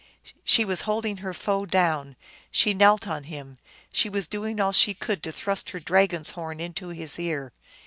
She 0.43 0.65
was 0.65 0.81
holding 0.89 1.17
her 1.17 1.31
foe 1.31 1.67
down, 1.67 2.15
she 2.49 2.73
knelt 2.73 3.07
on 3.07 3.25
him, 3.25 3.59
she 3.93 4.09
was 4.09 4.25
doing 4.25 4.59
all 4.59 4.71
she 4.71 4.95
could 4.95 5.21
to 5.21 5.31
thrust 5.31 5.69
her 5.69 5.79
dragon 5.79 6.21
s 6.21 6.31
horn 6.31 6.59
into 6.59 6.87
his 6.87 7.19
ear. 7.19 7.53